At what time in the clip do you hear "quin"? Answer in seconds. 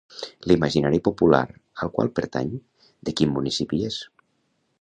3.21-3.37